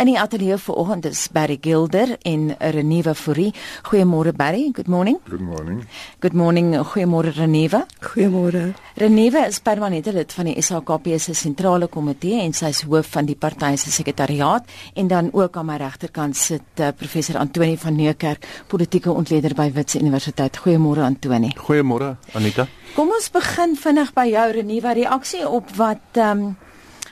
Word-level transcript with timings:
In 0.00 0.08
die 0.08 0.16
ateljee 0.16 0.56
vanoggend 0.56 1.04
is 1.04 1.26
Barry 1.28 1.58
Gilder 1.60 2.14
en 2.24 2.54
Renewa 2.58 3.12
Fourie. 3.14 3.50
Goeiemôre 3.82 4.32
Barry. 4.32 4.70
Good 4.72 4.86
morning. 4.88 5.18
Good 5.28 5.40
morning. 5.40 5.82
Good 6.20 6.32
morning. 6.32 6.70
Goeiemôre 6.92 7.34
Renewa. 7.36 7.82
Goeiemôre. 8.00 8.72
Renewa 8.96 9.44
is 9.46 9.58
permanente 9.60 10.12
lid 10.12 10.32
van 10.32 10.48
die 10.48 10.54
SHKP 10.62 11.18
se 11.20 11.34
sentrale 11.36 11.90
komitee 11.92 12.40
en 12.40 12.56
sy 12.56 12.70
is 12.72 12.80
hoof 12.88 13.10
van 13.12 13.28
die 13.28 13.36
party 13.36 13.74
se 13.76 13.92
sekretariaat 13.92 14.72
en 14.94 15.12
dan 15.12 15.28
ook 15.36 15.60
aan 15.60 15.68
my 15.68 15.76
regterkant 15.84 16.36
sit 16.36 16.80
uh, 16.80 16.88
professor 16.96 17.36
Antoni 17.36 17.76
van 17.76 18.00
Neukerk, 18.00 18.48
politieke 18.72 19.12
ontleder 19.12 19.52
by 19.54 19.68
Wits 19.76 20.00
Universiteit. 20.00 20.62
Goeiemôre 20.64 21.04
Antoni. 21.04 21.52
Goeiemôre 21.60 22.14
Anita. 22.32 22.70
Kom 22.96 23.12
ons 23.12 23.28
begin 23.36 23.76
vinnig 23.76 24.16
by 24.16 24.30
jou 24.32 24.48
Renewa 24.56 24.96
reaksie 24.96 25.44
op 25.44 25.76
wat 25.76 26.16
ehm 26.16 26.48
um, 26.48 26.50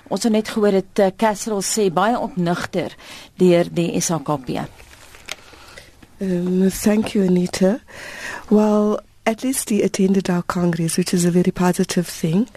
Ons 0.09 0.25
het 0.25 0.33
net 0.33 0.49
gehoor 0.49 0.79
dit 0.81 1.03
uh, 1.05 1.11
Castle 1.17 1.61
sê 1.65 1.89
baie 1.93 2.19
opnigter 2.19 2.95
deur 3.41 3.69
die 3.73 3.93
SAKP. 4.01 4.65
Um, 6.21 6.71
thank 6.71 7.15
you 7.15 7.27
Anita. 7.27 7.81
Well, 8.51 8.99
at 9.25 9.45
least 9.45 9.69
he 9.69 9.83
attended 9.83 10.31
our 10.31 10.43
congress 10.43 10.97
which 10.97 11.15
is 11.15 11.25
a 11.25 11.31
very 11.31 11.53
positive 11.53 12.09
thing. 12.09 12.49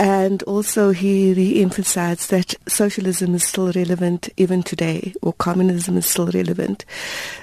And 0.00 0.42
also, 0.44 0.92
he 0.92 1.34
re 1.34 1.60
emphasized 1.60 2.30
that 2.30 2.54
socialism 2.66 3.34
is 3.34 3.44
still 3.44 3.70
relevant 3.70 4.30
even 4.38 4.62
today, 4.62 5.12
or 5.20 5.34
communism 5.34 5.98
is 5.98 6.06
still 6.06 6.26
relevant. 6.28 6.86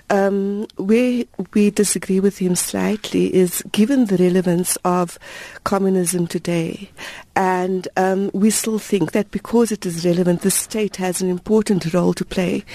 Um, 0.09 0.65
where 0.77 1.25
we 1.53 1.69
disagree 1.69 2.19
with 2.19 2.39
him 2.39 2.55
slightly 2.55 3.31
is 3.31 3.61
given 3.71 4.05
the 4.05 4.17
relevance 4.17 4.75
of 4.77 5.19
communism 5.65 6.25
today, 6.25 6.89
and 7.35 7.87
um, 7.95 8.31
we 8.33 8.49
still 8.49 8.79
think 8.79 9.11
that 9.11 9.29
because 9.29 9.71
it 9.71 9.85
is 9.85 10.03
relevant, 10.03 10.41
the 10.41 10.49
state 10.49 10.95
has 10.95 11.21
an 11.21 11.29
important 11.29 11.93
role 11.93 12.15
to 12.15 12.25
play 12.25 12.65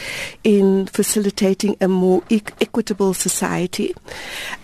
in 0.44 0.86
facilitating 0.86 1.76
a 1.80 1.88
more 1.88 2.22
e- 2.28 2.40
equitable 2.60 3.14
society. 3.14 3.96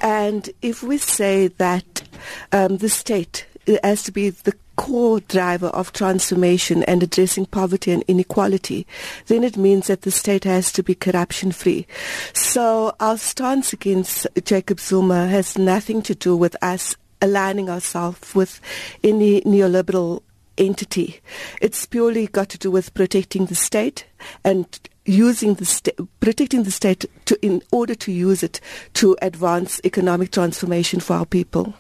And 0.01 0.49
if 0.63 0.85
we 0.85 0.97
say 0.97 1.49
that 1.49 2.05
um, 2.53 2.77
the 2.77 2.89
state 2.89 3.47
has 3.83 4.05
to 4.05 4.13
be 4.13 4.31
the 4.31 4.55
core 4.79 5.19
driver 5.21 5.67
of 5.67 5.93
transformation 5.93 6.85
and 6.85 7.03
addressing 7.03 7.45
poverty 7.45 7.91
and 7.91 8.05
inequality, 8.07 8.87
then 9.27 9.43
it 9.43 9.57
means 9.57 9.89
that 9.89 10.03
the 10.03 10.11
state 10.11 10.45
has 10.45 10.73
to 10.73 10.85
be 10.85 10.95
corruption 10.95 11.51
free. 11.51 11.85
So 12.33 12.95
our 13.01 13.19
stance 13.19 13.73
against 13.73 14.29
Jacob 14.45 14.79
Zuma 14.79 15.27
has 15.27 15.59
nothing 15.59 16.01
to 16.03 16.15
do 16.15 16.37
with 16.37 16.57
us 16.63 16.95
aligning 17.21 17.69
ourselves 17.69 18.35
with 18.37 18.61
any 19.03 19.41
neoliberal 19.41 20.23
entity. 20.57 21.21
It's 21.61 21.85
purely 21.85 22.29
got 22.29 22.49
to 22.51 22.59
do 22.59 22.71
with 22.71 22.95
protecting 22.95 23.47
the 23.47 23.57
state 23.57 24.07
and 24.45 24.67
using 25.05 25.55
the 25.55 26.07
protecting 26.21 26.63
the 26.63 26.71
state 26.71 27.05
to, 27.25 27.37
in 27.45 27.63
order 27.73 27.97
to 27.97 28.13
use 28.13 28.45
it 28.45 28.61
to 28.95 29.17
advance 29.23 29.81
economic 29.85 30.31
transformation 30.31 31.01
for 31.01 31.15
our 31.15 31.27
people. 31.27 31.75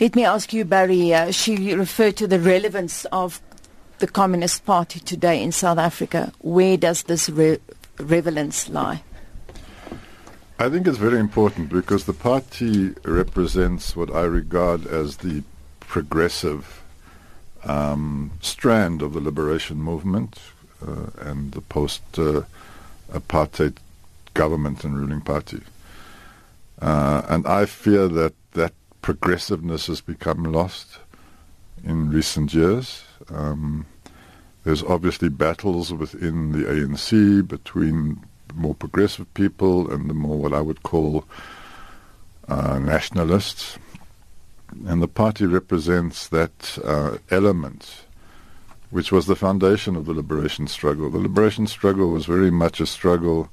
Let 0.00 0.16
me 0.16 0.24
ask 0.24 0.52
you, 0.52 0.64
Barry. 0.64 1.12
Uh, 1.12 1.30
she 1.30 1.74
referred 1.74 2.16
to 2.16 2.26
the 2.26 2.40
relevance 2.40 3.04
of 3.06 3.40
the 3.98 4.06
Communist 4.06 4.64
Party 4.64 5.00
today 5.00 5.42
in 5.42 5.52
South 5.52 5.78
Africa. 5.78 6.32
Where 6.40 6.76
does 6.76 7.02
this 7.02 7.28
re- 7.28 7.58
relevance 7.98 8.68
lie? 8.68 9.02
I 10.58 10.68
think 10.68 10.86
it's 10.86 10.98
very 10.98 11.18
important 11.18 11.70
because 11.70 12.04
the 12.04 12.12
party 12.12 12.94
represents 13.04 13.96
what 13.96 14.14
I 14.14 14.22
regard 14.22 14.86
as 14.86 15.18
the 15.18 15.42
progressive 15.80 16.82
um, 17.64 18.32
strand 18.40 19.02
of 19.02 19.12
the 19.12 19.20
liberation 19.20 19.78
movement 19.78 20.38
uh, 20.86 21.06
and 21.18 21.52
the 21.52 21.60
post 21.60 22.02
uh, 22.18 22.42
apartheid 23.12 23.76
government 24.34 24.84
and 24.84 24.98
ruling 24.98 25.20
party. 25.20 25.60
Uh, 26.80 27.22
and 27.28 27.46
I 27.46 27.66
fear 27.66 28.08
that 28.08 28.34
that 28.34 28.39
progressiveness 29.02 29.86
has 29.86 30.00
become 30.00 30.44
lost 30.44 30.98
in 31.84 32.10
recent 32.10 32.52
years. 32.52 33.02
Um, 33.28 33.86
there's 34.64 34.82
obviously 34.82 35.28
battles 35.28 35.92
within 35.92 36.52
the 36.52 36.64
ANC 36.64 37.46
between 37.46 38.24
more 38.54 38.74
progressive 38.74 39.32
people 39.34 39.90
and 39.90 40.10
the 40.10 40.14
more 40.14 40.36
what 40.36 40.52
I 40.52 40.60
would 40.60 40.82
call 40.82 41.24
uh, 42.48 42.78
nationalists. 42.78 43.78
And 44.86 45.02
the 45.02 45.08
party 45.08 45.46
represents 45.46 46.28
that 46.28 46.78
uh, 46.84 47.18
element 47.30 48.04
which 48.90 49.12
was 49.12 49.26
the 49.26 49.36
foundation 49.36 49.96
of 49.96 50.04
the 50.04 50.12
liberation 50.12 50.66
struggle. 50.66 51.10
The 51.10 51.18
liberation 51.18 51.66
struggle 51.66 52.10
was 52.10 52.26
very 52.26 52.50
much 52.50 52.80
a 52.80 52.86
struggle 52.86 53.48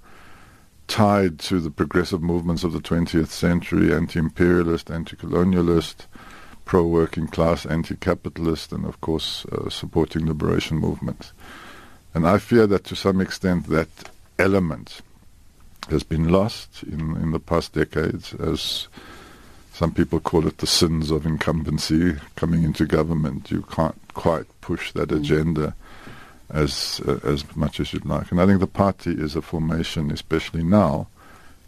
tied 0.88 1.40
to 1.40 1.60
the 1.60 1.70
progressive 1.70 2.22
movements 2.22 2.64
of 2.64 2.74
the 2.74 2.80
20th 2.80 3.28
century, 3.28 3.94
anti-imperialist, 3.94 4.90
anti-colonialist, 4.90 6.06
pro-working 6.66 7.28
class, 7.28 7.66
anti-capitalist, 7.66 8.72
and 8.72 8.86
of 8.86 9.00
course 9.02 9.46
uh, 9.46 9.70
supporting 9.70 10.26
liberation 10.26 10.78
movements. 10.78 11.34
And 12.14 12.28
I 12.28 12.38
fear 12.38 12.68
that 12.68 12.84
to 12.86 12.96
some 12.96 13.22
extent 13.22 13.68
that 13.68 13.90
element 14.40 15.02
has 15.90 16.04
been 16.04 16.30
lost 16.30 16.84
in, 16.84 17.16
in 17.18 17.32
the 17.32 17.40
past 17.40 17.74
decades 17.74 18.34
as 18.34 18.88
some 19.74 19.94
people 19.94 20.20
call 20.20 20.48
it 20.48 20.58
the 20.58 20.68
sins 20.68 21.12
of 21.12 21.26
incumbency 21.26 22.16
coming 22.36 22.64
into 22.64 22.86
government. 22.86 23.52
You 23.52 23.62
can't 23.62 24.00
quite 24.14 24.46
push 24.62 24.92
that 24.94 25.10
mm. 25.10 25.18
As 26.50 27.02
uh, 27.08 27.20
as 27.24 27.44
much 27.56 27.80
as 27.80 27.94
you'd 27.94 28.06
like. 28.06 28.32
And 28.32 28.42
I 28.42 28.46
think 28.46 28.60
the 28.60 28.68
party 28.68 29.12
is 29.12 29.36
a 29.36 29.42
formation, 29.42 30.12
especially 30.12 30.64
now, 30.64 31.08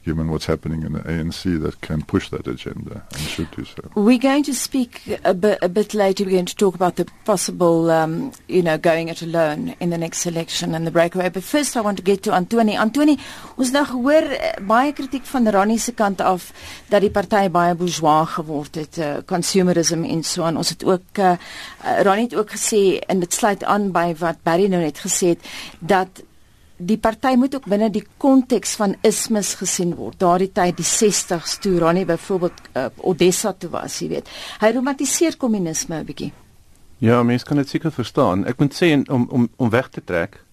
given 0.05 0.31
what's 0.31 0.45
happening 0.45 0.83
in 0.83 0.93
the 0.93 0.99
ANC, 1.01 1.61
that 1.61 1.81
can 1.81 2.01
push 2.01 2.29
that 2.29 2.47
agenda 2.47 3.03
and 3.11 3.21
should 3.21 3.51
do 3.51 3.65
so. 3.65 3.83
We're 3.95 4.17
going 4.17 4.43
to 4.43 4.53
speak 4.53 5.19
a 5.23 5.33
bit, 5.33 5.59
a 5.61 5.69
bit 5.69 5.93
later. 5.93 6.23
We're 6.23 6.31
going 6.31 6.45
to 6.45 6.55
talk 6.55 6.75
about 6.75 6.95
the 6.95 7.05
possible, 7.25 7.91
um, 7.91 8.31
you 8.47 8.61
know, 8.61 8.77
going 8.77 9.09
it 9.09 9.21
alone 9.21 9.75
in 9.79 9.89
the 9.89 9.97
next 9.97 10.25
election 10.25 10.73
and 10.73 10.87
the 10.87 10.91
breakaway. 10.91 11.29
But 11.29 11.43
first, 11.43 11.75
I 11.75 11.81
want 11.81 11.97
to 11.97 12.03
get 12.03 12.23
to 12.23 12.31
Antoni. 12.31 12.77
Antoni, 12.77 13.19
ons 13.59 13.73
nou 13.75 13.83
gehoor 13.89 14.29
eh, 14.37 14.53
baie 14.63 14.93
kritiek 14.95 15.27
van 15.27 15.51
Ronnie 15.51 15.79
se 15.79 15.93
kant 15.97 16.21
af 16.21 16.51
dat 16.89 17.03
die 17.03 17.11
party 17.11 17.47
baie 17.51 17.75
bourgeois 17.75 18.29
geword 18.37 18.79
het, 18.79 18.97
uh, 18.97 19.11
consumerism 19.27 20.05
en 20.07 20.23
so 20.23 20.47
aan. 20.47 20.57
Ons 20.57 20.73
het 20.73 20.85
ook 20.87 21.19
uh, 21.19 21.35
Ronnie 22.07 22.29
het 22.29 22.35
ook 22.39 22.55
gesê 22.55 22.99
en 23.07 23.19
dit 23.19 23.33
sluit 23.33 23.63
aan 23.63 23.91
by 23.91 24.13
wat 24.19 24.41
Barry 24.43 24.69
nou 24.71 24.81
net 24.81 25.03
gesê 25.03 25.35
het 25.35 25.53
dat 25.79 26.23
die 26.79 26.97
party 26.97 27.35
moet 27.35 27.55
ook 27.55 27.67
binne 27.67 27.89
die 27.91 28.05
konteks 28.17 28.75
van 28.79 28.95
ismes 29.03 29.53
gesien 29.59 29.95
word. 29.95 30.19
Daardie 30.19 30.51
tyd 30.55 30.77
die 30.79 30.87
60s 30.87 31.57
toe 31.59 31.77
Ronnie 31.79 32.05
byvoorbeeld 32.07 32.61
uh, 32.73 32.85
Odessa 32.97 33.53
toe 33.53 33.69
was, 33.69 33.99
jy 33.99 34.07
weet. 34.15 34.29
Hy 34.61 34.71
romantiseer 34.75 35.37
kommunisme 35.37 35.99
'n 35.99 36.05
bietjie. 36.05 36.31
Ja, 36.99 37.23
mens 37.23 37.43
kan 37.43 37.57
dit 37.57 37.69
seker 37.69 37.91
verstaan. 37.91 38.45
Ek 38.45 38.59
moet 38.59 38.73
sê 38.73 38.95
om 39.07 39.27
om 39.29 39.49
om 39.57 39.69
weg 39.69 39.89
te 39.89 40.01
trek 40.03 40.43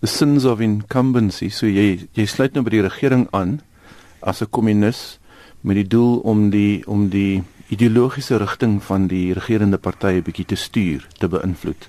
the 0.00 0.06
sins 0.06 0.44
of 0.44 0.60
incumbency, 0.60 1.50
so 1.50 1.66
jy 1.66 2.08
jy 2.16 2.26
sluit 2.26 2.54
nou 2.54 2.64
by 2.64 2.70
die 2.70 2.86
regering 2.88 3.28
aan 3.32 3.60
as 4.22 4.42
'n 4.42 4.50
kommunis 4.50 5.18
met 5.62 5.76
die 5.76 5.88
doel 5.88 6.20
om 6.24 6.50
die 6.50 6.82
om 6.86 7.08
die 7.08 7.42
ideologiese 7.68 8.38
rigting 8.38 8.82
van 8.82 9.06
die 9.06 9.32
regerende 9.32 9.78
party 9.78 10.18
'n 10.18 10.22
bietjie 10.22 10.46
te 10.46 10.56
stuur, 10.56 11.06
te 11.18 11.28
beïnvloed 11.28 11.88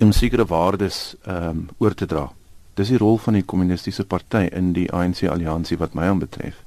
om 0.00 0.12
sekere 0.12 0.44
waardes 0.44 1.16
ehm 1.24 1.48
um, 1.48 1.68
oor 1.78 1.94
te 1.94 2.06
dra. 2.06 2.30
Dis 2.76 2.92
die 2.92 3.00
rol 3.00 3.16
van 3.18 3.38
die 3.38 3.44
kommunistiese 3.44 4.04
party 4.04 4.46
in 4.52 4.74
die 4.76 4.90
ANC 4.92 5.24
alliansie 5.32 5.78
wat 5.80 5.94
my 5.96 6.10
aanbetref. 6.12 6.66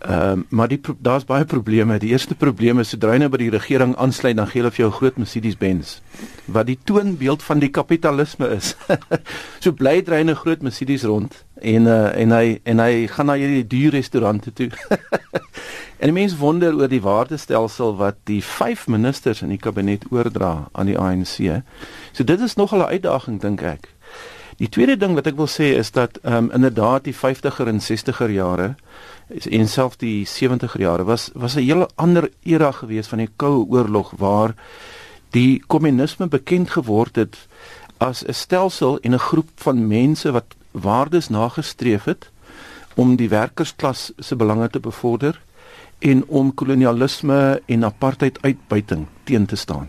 Ehm 0.00 0.30
um, 0.30 0.46
maar 0.48 0.68
die 0.68 0.80
daar's 0.98 1.24
baie 1.24 1.44
probleme. 1.44 1.98
Die 1.98 2.08
eerste 2.08 2.34
probleem 2.34 2.78
is 2.80 2.88
sodra 2.88 3.12
jy 3.12 3.18
nou 3.20 3.28
by 3.28 3.36
die 3.42 3.50
regering 3.52 3.92
aansluit 4.00 4.38
dan 4.38 4.48
gee 4.48 4.62
hulle 4.62 4.70
vir 4.72 4.86
jou 4.86 4.92
groot 4.96 5.18
Mercedes-Benz 5.20 5.98
wat 6.48 6.70
die 6.70 6.78
toonbeeld 6.88 7.42
van 7.42 7.60
die 7.60 7.68
kapitalisme 7.68 8.48
is. 8.56 8.72
so 9.62 9.72
bly 9.76 10.00
dry 10.02 10.22
'n 10.24 10.34
groot 10.34 10.62
Mercedes 10.62 11.04
rond 11.04 11.44
en 11.60 11.86
uh, 11.86 12.16
en 12.16 12.32
hy 12.32 12.60
en 12.64 12.80
hy 12.80 13.06
gaan 13.12 13.26
na 13.26 13.36
hierdie 13.36 13.66
duur 13.66 13.92
restaurante 13.92 14.52
toe. 14.52 14.70
en 16.00 16.08
die 16.08 16.16
mense 16.16 16.40
wonder 16.40 16.74
oor 16.74 16.88
die 16.88 17.04
waardestelsel 17.04 17.96
wat 18.00 18.16
die 18.24 18.40
vyf 18.40 18.88
ministers 18.88 19.42
in 19.42 19.52
die 19.52 19.60
kabinet 19.60 20.08
oordra 20.10 20.70
aan 20.72 20.86
die 20.86 20.98
ANC. 20.98 21.60
So 22.12 22.24
dit 22.24 22.40
is 22.40 22.56
nog 22.56 22.72
'n 22.72 22.88
uitdaging 22.88 23.40
dink 23.40 23.60
ek. 23.60 23.99
Die 24.60 24.68
tweede 24.68 24.98
ding 25.00 25.14
wat 25.16 25.24
ek 25.30 25.38
wil 25.38 25.48
sê 25.48 25.70
is 25.80 25.88
dat 25.96 26.18
ehm 26.20 26.36
um, 26.36 26.48
inderdaad 26.52 27.06
die 27.08 27.16
50er 27.16 27.68
en 27.70 27.80
60er 27.80 28.32
jare 28.34 28.74
en 29.48 29.68
selfs 29.68 29.96
die 29.96 30.26
70er 30.28 30.80
jare 30.82 31.04
was 31.08 31.30
was 31.34 31.54
'n 31.56 31.64
hele 31.64 31.88
ander 31.94 32.28
era 32.44 32.70
gewees 32.72 33.08
van 33.08 33.18
die 33.18 33.30
koue 33.36 33.64
oorlog 33.64 34.10
waar 34.18 34.54
die 35.30 35.62
kommunisme 35.66 36.26
bekend 36.26 36.70
geword 36.70 37.16
het 37.16 37.38
as 37.98 38.22
'n 38.24 38.32
stelsel 38.32 38.98
en 39.00 39.14
'n 39.14 39.26
groep 39.28 39.48
van 39.54 39.86
mense 39.86 40.32
wat 40.32 40.54
waardes 40.70 41.28
nagestreef 41.28 42.04
het 42.04 42.30
om 42.94 43.16
die 43.16 43.28
werkersklas 43.28 44.12
se 44.18 44.36
belange 44.36 44.68
te 44.68 44.80
bevorder 44.80 45.40
en 45.98 46.26
om 46.26 46.54
kolonialisme 46.54 47.62
en 47.66 47.84
apartheid 47.84 48.42
uitbuiting 48.42 49.06
teen 49.24 49.46
te 49.46 49.56
staan. 49.56 49.88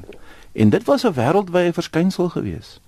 En 0.51 0.69
dit 0.69 0.83
was 0.83 1.03
'n 1.03 1.13
wêreldwye 1.13 1.73
verskynsel 1.73 2.29
geweest. 2.29 2.79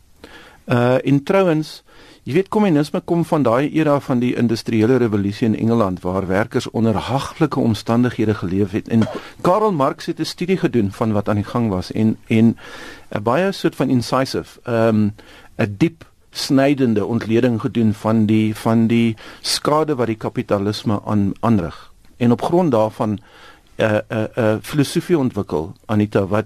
Uh 0.66 1.08
en 1.08 1.24
trouens, 1.24 1.84
Jy 2.24 2.38
weet 2.38 2.48
kommunisme 2.56 3.02
kom 3.04 3.26
van 3.28 3.44
daai 3.44 3.66
era 3.76 3.98
van 4.00 4.22
die 4.22 4.30
industriële 4.40 4.96
revolusie 5.02 5.50
in 5.50 5.58
Engeland 5.60 6.00
waar 6.06 6.24
werkers 6.28 6.70
onder 6.72 6.96
haglike 6.96 7.60
omstandighede 7.60 8.34
geleef 8.40 8.72
het. 8.72 8.88
En 8.88 9.04
Karl 9.44 9.72
Marx 9.76 10.06
het 10.06 10.20
'n 10.20 10.26
studie 10.26 10.58
gedoen 10.58 10.92
van 10.92 11.12
wat 11.12 11.30
aan 11.30 11.36
die 11.36 11.52
gang 11.52 11.70
was 11.70 11.92
en 11.92 12.18
en 12.28 12.58
'n 13.12 13.24
baie 13.24 13.52
soort 13.52 13.76
van 13.76 13.90
incisive 13.90 14.60
ehm 14.64 14.88
um, 14.88 15.16
'n 15.58 15.76
diep 15.78 16.06
snydende 16.32 17.06
ontleding 17.06 17.62
gedoen 17.62 17.94
van 17.94 18.26
die 18.26 18.56
van 18.56 18.88
die 18.88 19.16
skade 19.42 19.96
wat 19.96 20.08
die 20.08 20.16
kapitalisme 20.16 21.02
aan 21.06 21.32
aanrig. 21.40 21.92
En 22.18 22.32
op 22.32 22.42
grond 22.42 22.72
daarvan 22.72 23.12
'n 23.12 23.20
uh, 23.78 23.92
'n 23.92 24.04
uh, 24.10 24.24
'n 24.36 24.40
uh, 24.40 24.56
filosofie 24.62 25.18
ontwikkel 25.18 25.74
Anita 25.86 26.26
wat 26.28 26.46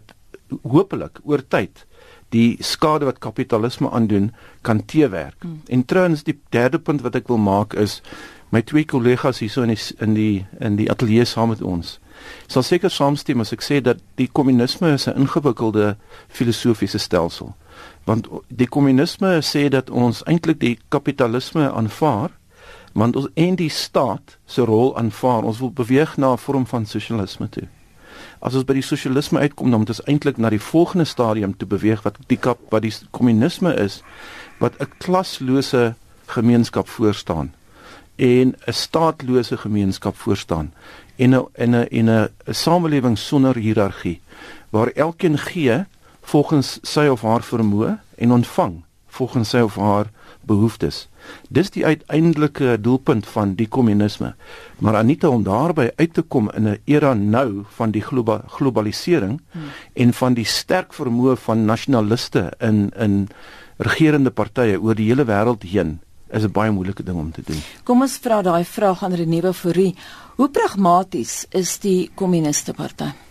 hopelik 0.62 1.20
oor 1.24 1.48
tyd 1.48 1.86
die 2.30 2.58
skade 2.60 3.06
wat 3.06 3.20
kapitalisme 3.20 3.90
aandoen 3.90 4.34
kan 4.62 4.86
teewerk. 4.86 5.36
Hmm. 5.40 5.62
En 5.68 5.86
trouens 5.86 6.24
die 6.24 6.40
derde 6.50 6.80
punt 6.80 7.02
wat 7.02 7.16
ek 7.16 7.28
wil 7.28 7.38
maak 7.38 7.74
is 7.74 8.02
my 8.50 8.62
twee 8.62 8.86
kollegas 8.86 9.40
hierso 9.40 9.62
in 9.62 9.74
die 9.74 9.96
in 10.00 10.14
die 10.14 10.46
in 10.60 10.76
die 10.80 10.90
ateljee 10.92 11.26
saam 11.26 11.52
met 11.52 11.62
ons 11.62 11.98
sal 12.48 12.64
seker 12.64 12.92
saamstem 12.92 13.44
as 13.44 13.52
ek 13.56 13.64
sê 13.66 13.80
dat 13.84 14.00
die 14.20 14.30
kommunisme 14.40 14.94
'n 14.96 15.16
ingewikkelde 15.24 15.98
filosofiese 16.28 16.98
stelsel 16.98 17.56
want 18.06 18.28
die 18.48 18.68
kommunisme 18.68 19.42
sê 19.42 19.68
dat 19.70 19.90
ons 19.90 20.24
eintlik 20.24 20.60
die 20.60 20.80
kapitalisme 20.90 21.72
aanvaar 21.72 22.32
want 22.94 23.16
ons 23.16 23.28
en 23.36 23.56
die 23.56 23.70
staat 23.70 24.38
se 24.46 24.62
rol 24.62 24.96
aanvaar 24.98 25.44
ons 25.44 25.60
wil 25.60 25.72
beweeg 25.72 26.18
na 26.18 26.32
'n 26.34 26.38
vorm 26.38 26.66
van 26.66 26.86
sosialisme 26.86 27.50
toe 27.50 27.68
as 28.40 28.56
ons 28.56 28.66
by 28.68 28.74
die 28.78 28.86
sosialisme 28.86 29.40
uitkom 29.40 29.72
dan 29.72 29.80
moet 29.84 29.94
ons 29.96 30.04
eintlik 30.06 30.38
na 30.38 30.50
die 30.54 30.62
volgende 30.62 31.06
stadium 31.06 31.56
toe 31.58 31.68
beweeg 31.68 32.04
wat 32.06 32.20
die 32.28 32.38
kap 32.38 32.60
wat 32.74 32.86
die 32.86 32.94
kommunisme 33.12 33.74
is 33.76 34.02
wat 34.60 34.74
'n 34.80 34.92
klaslose 35.00 35.96
gemeenskap 36.28 36.88
voorstaan 36.88 37.54
en 38.16 38.56
'n 38.68 38.74
staatlose 38.74 39.58
gemeenskap 39.58 40.16
voorstaan 40.16 40.74
en 41.18 41.36
'n 41.36 41.46
en 41.54 41.76
'n 41.76 41.88
en 41.90 42.10
'n 42.10 42.30
samelewing 42.54 43.18
sonder 43.18 43.56
hiërargie 43.56 44.22
waar 44.70 44.92
elkeen 44.96 45.38
gee 45.38 45.86
volgens 46.22 46.80
sy 46.82 47.08
of 47.08 47.22
haar 47.22 47.44
vermoë 47.44 48.00
en 48.18 48.32
ontvang 48.32 48.84
volgens 49.18 49.50
sy 49.54 49.64
of 49.66 49.76
haar 49.82 50.12
behoeftes. 50.48 51.08
Dis 51.52 51.70
die 51.76 51.86
uiteindelike 51.86 52.78
doelpunt 52.82 53.28
van 53.28 53.54
die 53.60 53.68
kommunisme. 53.68 54.34
Maar 54.80 55.00
Anita 55.02 55.30
om 55.30 55.44
daarby 55.44 55.90
uit 55.96 56.14
te 56.14 56.22
kom 56.22 56.50
in 56.56 56.68
'n 56.70 56.80
era 56.86 57.14
nou 57.14 57.66
van 57.78 57.92
die 57.92 58.02
globa 58.02 58.42
globalisering 58.48 59.42
hmm. 59.52 59.70
en 59.94 60.14
van 60.14 60.34
die 60.34 60.46
sterk 60.46 60.94
vermoë 60.94 61.36
van 61.38 61.66
nasionaliste 61.66 62.54
in 62.60 62.92
in 62.96 63.28
regerende 63.78 64.32
partye 64.32 64.82
oor 64.82 64.96
die 64.96 65.10
hele 65.10 65.26
wêreld 65.26 65.64
heen 65.64 66.00
is 66.30 66.44
'n 66.44 66.52
baie 66.52 66.72
moeilike 66.72 67.04
ding 67.04 67.18
om 67.18 67.32
te 67.32 67.42
doen. 67.42 67.62
Kom 67.84 68.02
ons 68.02 68.18
vra 68.18 68.42
daai 68.42 68.66
vraag 68.66 69.04
aan 69.04 69.14
Renewe 69.14 69.54
Fourie. 69.54 69.96
Hoe 70.36 70.50
pragmaties 70.50 71.46
is 71.50 71.80
die 71.80 72.12
kommuniste 72.16 72.74
party? 72.74 73.27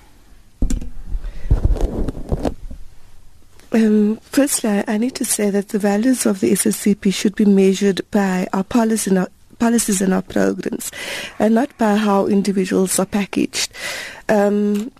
Um, 3.72 4.16
firstly, 4.22 4.84
I 4.86 4.96
need 4.96 5.14
to 5.16 5.24
say 5.24 5.50
that 5.50 5.68
the 5.68 5.78
values 5.78 6.26
of 6.26 6.40
the 6.40 6.52
SACP 6.52 7.12
should 7.12 7.34
be 7.34 7.44
measured 7.44 8.00
by 8.10 8.46
our 8.52 8.64
policy 8.64 9.10
and 9.10 9.18
our 9.18 9.28
policies 9.58 10.00
and 10.02 10.14
our 10.14 10.22
programs, 10.22 10.90
and 11.38 11.54
not 11.54 11.76
by 11.78 11.96
how 11.96 12.26
individuals 12.26 12.98
are 12.98 13.06
packaged. 13.06 13.72
Um, 14.28 14.92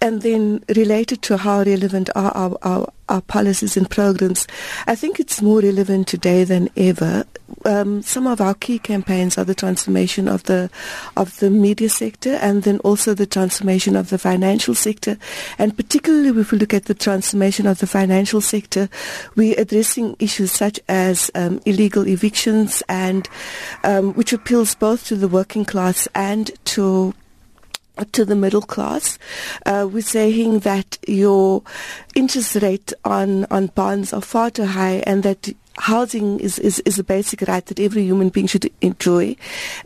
and 0.00 0.22
then 0.22 0.62
related 0.76 1.22
to 1.22 1.36
how 1.36 1.62
relevant 1.62 2.10
are 2.14 2.30
our, 2.32 2.56
our, 2.62 2.92
our, 3.08 3.20
policies 3.22 3.76
and 3.76 3.90
programs, 3.90 4.46
I 4.86 4.94
think 4.94 5.18
it's 5.18 5.42
more 5.42 5.60
relevant 5.60 6.06
today 6.08 6.44
than 6.44 6.68
ever. 6.76 7.24
Um, 7.64 8.02
some 8.02 8.26
of 8.26 8.40
our 8.40 8.54
key 8.54 8.78
campaigns 8.78 9.38
are 9.38 9.44
the 9.44 9.54
transformation 9.54 10.28
of 10.28 10.44
the 10.44 10.70
of 11.16 11.38
the 11.38 11.50
media 11.50 11.88
sector, 11.88 12.34
and 12.34 12.62
then 12.62 12.78
also 12.80 13.14
the 13.14 13.26
transformation 13.26 13.96
of 13.96 14.10
the 14.10 14.18
financial 14.18 14.74
sector. 14.74 15.18
And 15.58 15.76
particularly, 15.76 16.40
if 16.40 16.52
we 16.52 16.58
look 16.58 16.74
at 16.74 16.84
the 16.84 16.94
transformation 16.94 17.66
of 17.66 17.78
the 17.78 17.86
financial 17.86 18.40
sector, 18.40 18.88
we're 19.34 19.58
addressing 19.58 20.16
issues 20.18 20.52
such 20.52 20.78
as 20.88 21.30
um, 21.34 21.60
illegal 21.64 22.06
evictions, 22.06 22.82
and 22.88 23.28
um, 23.82 24.12
which 24.14 24.32
appeals 24.32 24.74
both 24.74 25.06
to 25.06 25.16
the 25.16 25.28
working 25.28 25.64
class 25.64 26.06
and 26.14 26.50
to 26.66 27.14
to 28.04 28.24
the 28.24 28.36
middle 28.36 28.62
class. 28.62 29.18
Uh, 29.66 29.88
we're 29.90 30.02
saying 30.02 30.60
that 30.60 30.98
your 31.06 31.62
interest 32.14 32.56
rate 32.56 32.92
on, 33.04 33.44
on 33.46 33.66
bonds 33.68 34.12
are 34.12 34.20
far 34.22 34.50
too 34.50 34.66
high 34.66 35.02
and 35.06 35.22
that 35.22 35.48
housing 35.78 36.40
is, 36.40 36.58
is, 36.58 36.80
is 36.80 36.98
a 36.98 37.04
basic 37.04 37.42
right 37.42 37.64
that 37.66 37.80
every 37.80 38.02
human 38.02 38.28
being 38.28 38.46
should 38.46 38.70
enjoy, 38.80 39.36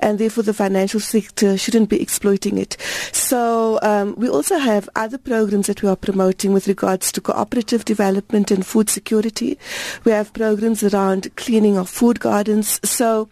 and 0.00 0.18
therefore 0.18 0.44
the 0.44 0.54
financial 0.54 1.00
sector 1.00 1.56
shouldn't 1.56 1.88
be 1.88 2.00
exploiting 2.00 2.58
it. 2.58 2.76
So 3.12 3.78
um, 3.82 4.14
we 4.16 4.28
also 4.28 4.58
have 4.58 4.88
other 4.96 5.18
programs 5.18 5.66
that 5.66 5.82
we 5.82 5.88
are 5.88 5.96
promoting 5.96 6.52
with 6.52 6.68
regards 6.68 7.12
to 7.12 7.20
cooperative 7.20 7.84
development 7.84 8.50
and 8.50 8.66
food 8.66 8.90
security. 8.90 9.58
We 10.04 10.12
have 10.12 10.32
programs 10.32 10.82
around 10.82 11.34
cleaning 11.36 11.76
of 11.78 11.88
food 11.88 12.20
gardens. 12.20 12.80
So 12.82 13.28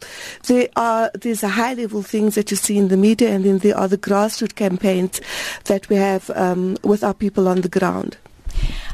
there 0.47 0.69
are 0.77 1.11
there's 1.15 1.43
a 1.43 1.49
high 1.49 1.75
level 1.75 2.03
things 2.03 2.35
that 2.35 2.51
you 2.51 2.57
see 2.57 2.79
in 2.79 2.89
the 2.89 2.97
media, 2.97 3.31
and 3.31 3.45
then 3.45 3.59
there 3.59 3.77
are 3.77 3.89
the 3.89 3.99
grassroots 3.99 4.55
campaigns 4.55 5.21
that 5.65 5.89
we 5.89 5.97
have 5.97 6.31
um, 6.31 6.77
with 6.83 7.03
our 7.03 7.15
people 7.15 7.49
on 7.49 7.63
the 7.63 7.69
ground. 7.69 8.17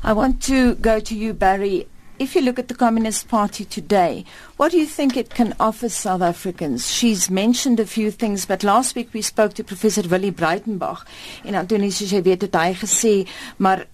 I 0.02 0.12
want 0.12 0.42
to 0.44 0.74
go 0.76 1.00
to 1.00 1.14
you, 1.14 1.32
Barry 1.34 1.88
if 2.18 2.34
you 2.34 2.40
look 2.40 2.58
at 2.58 2.68
the 2.68 2.74
Communist 2.74 3.28
Party 3.28 3.64
today, 3.64 4.24
what 4.56 4.72
do 4.72 4.78
you 4.78 4.86
think 4.86 5.16
it 5.16 5.30
can 5.30 5.54
offer 5.60 5.88
South 5.88 6.22
Africans? 6.22 6.90
She's 6.90 7.30
mentioned 7.30 7.78
a 7.78 7.86
few 7.86 8.10
things, 8.10 8.46
but 8.46 8.62
last 8.62 8.94
week 8.94 9.12
we 9.12 9.22
spoke 9.22 9.54
to 9.54 9.64
Professor 9.64 10.02
Willie 10.02 10.32
Breitenbach 10.32 11.04
en 11.44 11.54
Antonie 11.54 11.92
soos 11.92 12.14
jy 12.14 12.22
weet 12.24 12.46
het 12.46 12.56
hy 12.56 12.72
gesê, 12.78 13.12
maar 13.58 13.84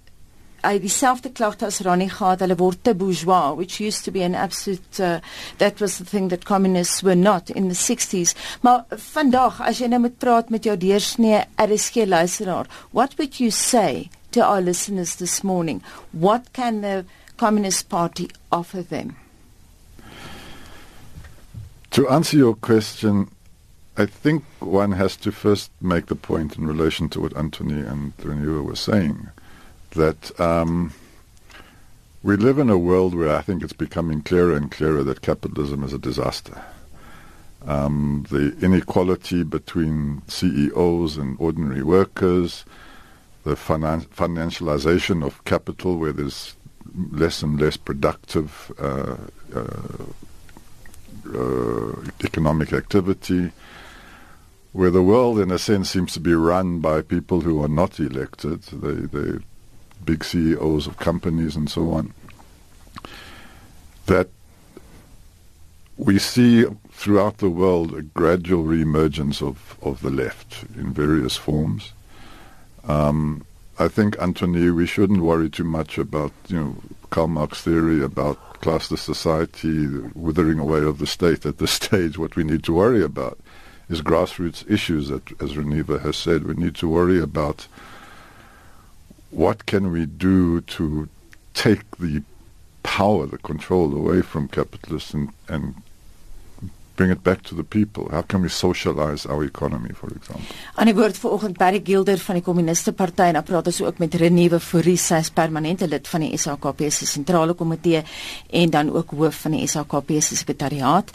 hy 0.62 0.76
dieselfde 0.78 1.32
klagte 1.34 1.66
as 1.66 1.80
Ronnie 1.82 2.10
gehad, 2.12 2.44
hulle 2.44 2.54
word 2.60 2.84
te 2.86 2.94
bourgeois, 2.94 3.56
which 3.58 3.80
used 3.82 4.04
to 4.06 4.14
be 4.14 4.22
an 4.22 4.36
absolute 4.38 5.00
uh, 5.02 5.18
that 5.58 5.80
was 5.82 5.98
the 5.98 6.06
thing 6.06 6.28
that 6.30 6.46
communists 6.46 7.02
were 7.02 7.18
not 7.18 7.50
in 7.50 7.66
the 7.68 7.78
60s. 7.78 8.36
Maar 8.62 8.84
vandag 9.14 9.58
as 9.66 9.82
jy 9.82 9.90
nou 9.90 10.04
met 10.06 10.20
praat 10.22 10.52
met 10.54 10.68
jou 10.68 10.76
deursnee 10.78 11.42
RSG 11.58 12.06
luisteraar, 12.06 12.70
what 12.92 13.18
would 13.18 13.40
you 13.42 13.50
say 13.50 14.10
to 14.30 14.46
our 14.46 14.62
listeners 14.62 15.16
this 15.16 15.42
morning? 15.42 15.82
What 16.12 16.52
can 16.54 16.80
the 16.86 17.04
Communist 17.42 17.88
Party 17.88 18.30
offer 18.52 18.82
them? 18.82 19.16
To 21.90 22.08
answer 22.08 22.36
your 22.36 22.54
question, 22.54 23.32
I 23.96 24.06
think 24.06 24.44
one 24.60 24.92
has 24.92 25.16
to 25.16 25.32
first 25.32 25.72
make 25.80 26.06
the 26.06 26.14
point 26.14 26.56
in 26.56 26.68
relation 26.68 27.08
to 27.08 27.20
what 27.20 27.32
Anthoni 27.32 27.84
and 27.84 28.16
Reneva 28.18 28.62
were 28.62 28.76
saying 28.76 29.28
that 29.96 30.40
um, 30.40 30.92
we 32.22 32.36
live 32.36 32.60
in 32.60 32.70
a 32.70 32.78
world 32.78 33.12
where 33.12 33.34
I 33.34 33.42
think 33.42 33.64
it's 33.64 33.72
becoming 33.72 34.22
clearer 34.22 34.56
and 34.56 34.70
clearer 34.70 35.02
that 35.02 35.22
capitalism 35.22 35.82
is 35.82 35.92
a 35.92 35.98
disaster. 35.98 36.62
Um, 37.66 38.24
the 38.30 38.56
inequality 38.64 39.42
between 39.42 40.22
CEOs 40.28 41.16
and 41.16 41.36
ordinary 41.40 41.82
workers, 41.82 42.64
the 43.42 43.56
finan- 43.56 44.06
financialization 44.06 45.26
of 45.26 45.42
capital, 45.44 45.96
where 45.96 46.12
there's 46.12 46.54
less 46.94 47.42
and 47.42 47.60
less 47.60 47.76
productive 47.76 48.72
uh, 48.78 49.16
uh, 49.54 50.06
uh, 51.34 51.92
economic 52.24 52.72
activity, 52.72 53.52
where 54.72 54.90
the 54.90 55.02
world, 55.02 55.38
in 55.38 55.50
a 55.50 55.58
sense, 55.58 55.90
seems 55.90 56.12
to 56.12 56.20
be 56.20 56.34
run 56.34 56.80
by 56.80 57.02
people 57.02 57.42
who 57.42 57.62
are 57.62 57.68
not 57.68 58.00
elected, 58.00 58.62
the, 58.62 58.92
they 59.06 59.44
big 60.04 60.24
CEOs 60.24 60.86
of 60.86 60.98
companies 60.98 61.54
and 61.54 61.70
so 61.70 61.92
on, 61.92 62.12
that 64.06 64.28
we 65.96 66.18
see 66.18 66.64
throughout 66.90 67.38
the 67.38 67.50
world 67.50 67.94
a 67.94 68.02
gradual 68.02 68.64
reemergence 68.64 69.46
of, 69.46 69.76
of 69.82 70.00
the 70.02 70.10
left 70.10 70.64
in 70.76 70.92
various 70.92 71.36
forms. 71.36 71.92
Um, 72.84 73.44
I 73.82 73.88
think, 73.88 74.16
Anthoni, 74.18 74.72
we 74.72 74.86
shouldn't 74.86 75.22
worry 75.22 75.50
too 75.50 75.64
much 75.64 75.98
about, 75.98 76.30
you 76.46 76.56
know, 76.56 76.76
Karl 77.10 77.26
Marx 77.26 77.62
theory 77.62 78.00
about 78.00 78.38
classless 78.60 79.00
society, 79.00 79.88
withering 80.14 80.60
away 80.60 80.84
of 80.84 80.98
the 80.98 81.06
state. 81.06 81.44
At 81.44 81.58
this 81.58 81.72
stage, 81.82 82.16
what 82.16 82.36
we 82.36 82.44
need 82.44 82.62
to 82.64 82.74
worry 82.74 83.02
about 83.02 83.40
is 83.88 84.00
grassroots 84.00 84.70
issues, 84.70 85.08
that, 85.08 85.32
as 85.42 85.54
Reneva 85.54 86.00
has 86.00 86.16
said. 86.16 86.44
We 86.44 86.54
need 86.54 86.76
to 86.76 86.88
worry 86.88 87.20
about 87.20 87.66
what 89.30 89.66
can 89.66 89.90
we 89.90 90.06
do 90.06 90.60
to 90.60 91.08
take 91.52 91.82
the 91.98 92.22
power, 92.84 93.26
the 93.26 93.38
control 93.38 93.96
away 93.96 94.22
from 94.22 94.46
capitalists 94.46 95.12
and, 95.12 95.30
and 95.48 95.74
bring 97.02 97.10
it 97.10 97.24
back 97.24 97.42
to 97.42 97.56
the 97.56 97.64
people? 97.64 98.08
How 98.10 98.22
can 98.22 98.42
we 98.42 98.48
socialize 98.48 99.26
our 99.26 99.42
economy, 99.42 99.92
for 99.92 100.08
example? 100.14 100.54
Aan 100.78 100.86
die 100.86 100.94
woord 100.94 101.18
vanoggend 101.18 101.58
Barry 101.58 101.80
Gilder 101.82 102.20
van 102.22 102.38
die 102.38 102.44
Kommuniste 102.46 102.92
Party 102.94 103.26
en 103.32 103.40
praat 103.42 103.70
ons 103.72 103.80
ook 103.82 103.98
met 103.98 104.14
Reniewe 104.22 104.60
Fourie, 104.62 104.94
sy 105.00 105.18
is 105.24 105.32
permanente 105.34 105.88
lid 105.90 106.06
van 106.12 106.22
die 106.22 106.38
SAKP 106.38 106.84
se 106.94 107.08
sentrale 107.10 107.56
komitee 107.58 108.04
en 108.62 108.70
dan 108.70 108.92
ook 108.94 109.16
hoof 109.18 109.42
van 109.46 109.58
die 109.58 109.66
SAKP 109.66 110.14
se 110.22 110.38
sekretariaat. 110.38 111.10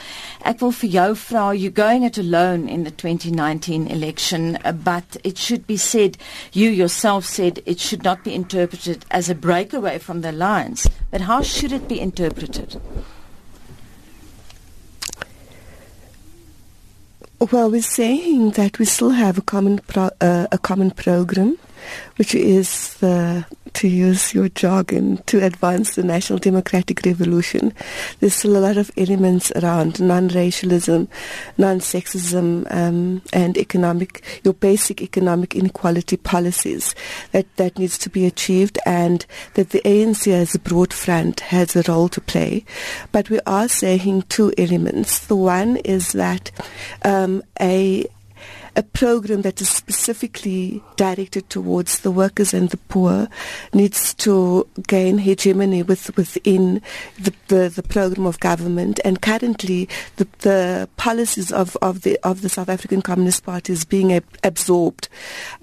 Ek 0.52 0.60
wil 0.64 0.76
vir 0.82 0.92
jou 0.98 1.10
vra, 1.24 1.48
you 1.56 1.72
going 1.72 2.04
it 2.04 2.20
alone 2.20 2.68
in 2.68 2.84
the 2.84 2.92
2019 2.92 3.88
election, 3.88 4.58
but 4.84 5.20
it 5.24 5.40
should 5.40 5.64
be 5.72 5.78
said 5.78 6.20
you 6.52 6.68
yourself 6.68 7.24
said 7.24 7.62
it 7.66 7.80
should 7.80 8.04
not 8.04 8.28
be 8.28 8.36
interpreted 8.36 9.06
as 9.10 9.30
a 9.30 9.36
breakaway 9.36 9.98
from 10.00 10.20
the 10.22 10.36
alliance, 10.36 10.90
but 11.12 11.32
how 11.32 11.42
should 11.42 11.72
it 11.72 11.88
be 11.88 12.02
interpreted? 12.02 12.76
Well, 17.40 17.70
we're 17.70 17.84
saying 17.84 18.52
that 18.52 18.80
we 18.80 18.86
still 18.86 19.12
have 19.12 19.38
a 19.38 19.42
common 19.44 19.78
pro- 19.78 20.10
uh, 20.20 20.48
a 20.52 20.58
common 20.58 20.90
program, 20.90 21.58
which 22.16 22.34
is 22.34 22.96
the 22.96 23.46
to 23.74 23.88
use 23.88 24.34
your 24.34 24.50
jargon, 24.50 25.18
to 25.26 25.44
advance 25.44 25.96
the 25.96 26.04
national 26.04 26.40
democratic 26.40 27.06
revolution. 27.06 27.74
There's 28.20 28.36
still 28.36 28.58
a 28.58 28.60
lot 28.60 28.78
of 28.78 28.92
elements 28.98 29.52
around 29.56 30.00
non-racialism, 30.00 31.08
non-sexism, 31.58 32.72
um, 32.74 33.22
and 33.34 33.58
economic, 33.58 34.24
your 34.44 34.54
basic 34.54 35.02
economic 35.02 35.56
inequality 35.56 36.18
policies 36.18 36.96
that, 37.32 37.46
that 37.58 37.78
needs 37.78 37.98
to 38.00 38.10
be 38.10 38.26
achieved 38.26 38.78
and 38.86 39.26
that 39.56 39.72
the 39.72 39.82
ANC 39.82 40.32
as 40.32 40.56
a 40.56 40.60
broad 40.60 40.94
front 40.94 41.42
has 41.42 41.76
a 41.76 41.84
role 41.92 42.10
to 42.10 42.22
play. 42.22 42.66
But 43.12 43.30
we 43.30 43.40
are 43.46 43.68
saying 43.68 44.24
two 44.24 44.54
elements. 44.58 45.28
The 45.28 45.36
one 45.36 45.78
is 45.78 46.14
that 46.14 46.52
um, 47.04 47.44
a 47.60 48.06
a 48.78 48.84
program 48.84 49.42
that 49.42 49.60
is 49.60 49.68
specifically 49.68 50.82
directed 50.96 51.50
towards 51.50 52.02
the 52.02 52.12
workers 52.12 52.54
and 52.54 52.70
the 52.70 52.78
poor 52.78 53.28
needs 53.74 54.14
to 54.14 54.68
gain 54.88 55.18
hegemony 55.18 55.82
with, 55.82 56.16
within 56.16 56.82
the, 57.20 57.34
the, 57.48 57.70
the 57.70 57.84
program 57.84 58.28
of 58.28 58.40
government. 58.40 59.00
And 59.04 59.20
currently, 59.20 59.90
the, 60.18 60.28
the 60.40 60.88
policies 60.96 61.52
of, 61.52 61.76
of, 61.82 62.04
the, 62.04 62.20
of 62.24 62.42
the 62.42 62.50
South 62.50 62.70
African 62.70 63.02
Communist 63.02 63.44
Party 63.44 63.74
is 63.74 63.84
being 63.84 64.14
ab- 64.14 64.38
absorbed 64.44 65.10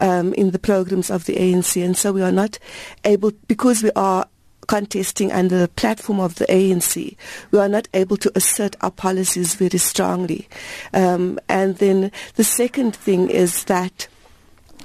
um, 0.01 0.35
in 0.35 0.51
the 0.51 0.59
programs 0.59 1.09
of 1.09 1.27
the 1.27 1.37
ANC. 1.37 1.83
And 1.83 1.97
so 1.97 2.13
we 2.13 2.23
are 2.23 2.33
not 2.33 2.59
able, 3.05 3.31
because 3.47 3.85
we 3.85 3.93
are 3.95 4.27
contesting 4.67 5.33
under 5.33 5.59
the 5.59 5.69
platform 5.69 6.21
of 6.21 6.37
the 6.37 6.47
ANC, 6.47 7.17
we 7.51 7.59
are 7.59 7.69
not 7.69 7.89
able 7.95 8.17
to 8.19 8.33
assert 8.35 8.77
our 8.81 8.91
policies 8.91 9.55
very 9.55 9.79
strongly. 9.79 10.49
Um, 10.93 11.39
and 11.49 11.77
then 11.77 12.11
the 12.37 12.45
second 12.45 12.95
thing 12.97 13.31
is 13.31 13.65
that 13.65 14.09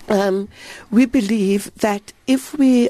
um, 0.09 0.50
we 0.91 1.05
believe 1.05 1.74
that 1.75 2.13
if 2.27 2.57
we 2.57 2.89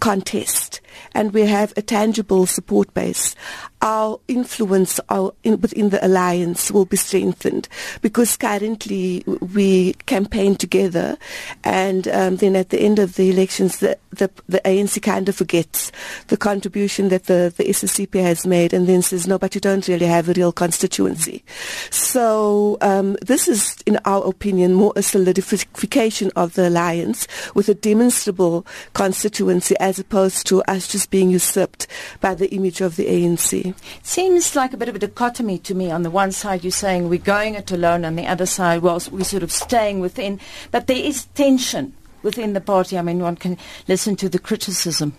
contest 0.00 0.80
and 1.14 1.32
we 1.32 1.42
have 1.42 1.72
a 1.76 1.82
tangible 1.82 2.46
support 2.46 2.92
base, 2.94 3.34
our 3.80 4.18
influence 4.26 4.98
our 5.08 5.32
in, 5.44 5.60
within 5.60 5.90
the 5.90 6.04
alliance 6.04 6.70
will 6.70 6.84
be 6.84 6.96
strengthened 6.96 7.68
because 8.02 8.36
currently 8.36 9.22
we 9.54 9.92
campaign 10.06 10.56
together 10.56 11.16
and 11.62 12.08
um, 12.08 12.36
then 12.36 12.56
at 12.56 12.70
the 12.70 12.80
end 12.80 12.98
of 12.98 13.14
the 13.14 13.30
elections 13.30 13.78
the, 13.78 13.96
the, 14.10 14.30
the 14.48 14.60
ANC 14.64 15.00
kind 15.02 15.28
of 15.28 15.36
forgets 15.36 15.92
the 16.26 16.36
contribution 16.36 17.08
that 17.08 17.24
the, 17.24 17.52
the 17.56 17.64
SACP 17.64 18.20
has 18.20 18.46
made 18.46 18.72
and 18.72 18.88
then 18.88 19.02
says 19.02 19.26
no 19.26 19.38
but 19.38 19.54
you 19.54 19.60
don't 19.60 19.86
really 19.86 20.06
have 20.06 20.28
a 20.28 20.32
real 20.32 20.52
constituency. 20.52 21.44
So 21.90 22.78
um, 22.80 23.16
this 23.22 23.46
is 23.46 23.76
in 23.86 23.98
our 24.04 24.26
opinion 24.26 24.74
more 24.74 24.92
a 24.96 25.02
solidification 25.02 26.32
of 26.34 26.54
the 26.54 26.68
alliance 26.68 27.28
with 27.54 27.68
a 27.68 27.74
demonstrable 27.74 28.66
constituency 28.94 29.76
as 29.78 29.98
opposed 29.98 30.46
to 30.48 30.62
us 30.62 30.88
just 30.88 31.10
being 31.10 31.30
usurped 31.30 31.86
by 32.20 32.34
the 32.34 32.50
image 32.52 32.80
of 32.80 32.96
the 32.96 33.06
ANC 33.06 33.67
It 33.70 34.06
seems 34.06 34.54
like 34.54 34.72
a 34.72 34.76
bit 34.76 34.88
of 34.88 34.96
a 34.96 34.98
dichotomy 34.98 35.58
to 35.58 35.74
me. 35.74 35.90
On 35.90 36.02
the 36.02 36.10
one 36.10 36.32
side, 36.32 36.64
you're 36.64 36.70
saying 36.70 37.08
we're 37.08 37.18
going 37.18 37.54
it 37.54 37.70
alone, 37.70 38.04
on 38.04 38.16
the 38.16 38.26
other 38.26 38.46
side, 38.46 38.82
well, 38.82 39.02
we're 39.10 39.24
sort 39.24 39.42
of 39.42 39.52
staying 39.52 40.00
within. 40.00 40.40
But 40.70 40.86
there 40.86 40.96
is 40.96 41.26
tension 41.34 41.94
within 42.22 42.52
the 42.52 42.60
party. 42.60 42.98
I 42.98 43.02
mean, 43.02 43.20
one 43.20 43.36
can 43.36 43.56
listen 43.86 44.16
to 44.16 44.28
the 44.28 44.38
criticism. 44.38 45.14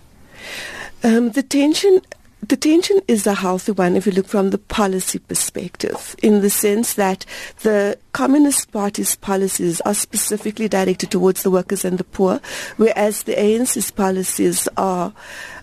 Um, 1.04 1.32
the 1.32 1.44
tension 1.44 2.02
the 2.42 2.58
tension 2.58 3.02
is 3.08 3.28
a 3.28 3.34
healthy 3.34 3.72
one 3.72 3.96
if 3.96 4.06
you 4.06 4.12
look 4.12 4.28
from 4.28 4.50
the 4.50 4.58
policy 4.58 5.20
perspective, 5.20 6.16
in 6.24 6.42
the 6.42 6.50
sense 6.50 6.94
that 6.94 7.26
the 7.64 7.98
Communist 8.14 8.72
Party's 8.72 9.16
policies 9.18 9.82
are 9.82 9.94
specifically 9.94 10.68
directed 10.68 11.12
towards 11.12 11.44
the 11.44 11.52
workers 11.52 11.84
and 11.84 11.98
the 11.98 12.04
poor, 12.04 12.40
whereas 12.78 13.24
the 13.24 13.34
ANC's 13.34 13.92
policies 13.92 14.68
are 14.78 15.14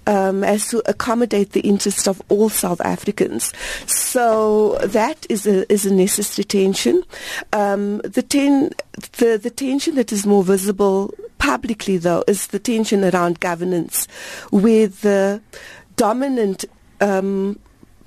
um, 0.07 0.45
as 0.45 0.69
to 0.69 0.83
accommodate 0.89 1.53
the 1.53 1.61
interests 1.61 2.07
of 2.07 2.23
all 2.29 2.49
South 2.49 2.81
Africans. 2.83 3.53
So 3.87 4.79
that 4.85 5.27
is 5.29 5.47
a, 5.47 5.71
is 5.73 5.87
a 5.87 5.95
necessary 5.95 6.45
tension. 6.45 7.03
Um, 7.53 7.99
the, 7.99 8.23
ten, 8.23 8.71
the, 9.19 9.39
the 9.43 9.51
tension 9.51 9.97
that 9.97 10.13
is 10.13 10.27
more 10.27 10.45
visible 10.45 11.13
publicly, 11.39 11.97
though, 11.97 12.23
is 12.29 12.49
the 12.49 12.59
tension 12.59 13.05
around 13.05 13.41
governance, 13.41 14.07
where 14.51 14.87
the 14.87 15.41
dominant 15.97 16.65
um, 17.01 17.59